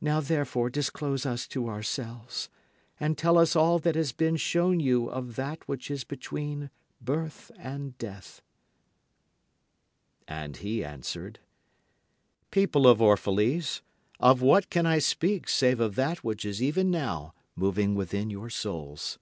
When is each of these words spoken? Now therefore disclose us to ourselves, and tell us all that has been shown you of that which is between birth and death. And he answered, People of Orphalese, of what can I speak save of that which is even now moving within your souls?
Now 0.00 0.20
therefore 0.20 0.70
disclose 0.70 1.26
us 1.26 1.44
to 1.48 1.66
ourselves, 1.68 2.48
and 3.00 3.18
tell 3.18 3.36
us 3.36 3.56
all 3.56 3.80
that 3.80 3.96
has 3.96 4.12
been 4.12 4.36
shown 4.36 4.78
you 4.78 5.08
of 5.08 5.34
that 5.34 5.66
which 5.66 5.90
is 5.90 6.04
between 6.04 6.70
birth 7.00 7.50
and 7.58 7.98
death. 7.98 8.40
And 10.28 10.58
he 10.58 10.84
answered, 10.84 11.40
People 12.52 12.86
of 12.86 13.00
Orphalese, 13.02 13.80
of 14.20 14.42
what 14.42 14.70
can 14.70 14.86
I 14.86 15.00
speak 15.00 15.48
save 15.48 15.80
of 15.80 15.96
that 15.96 16.22
which 16.22 16.44
is 16.44 16.62
even 16.62 16.88
now 16.88 17.34
moving 17.56 17.96
within 17.96 18.30
your 18.30 18.50
souls? 18.50 19.18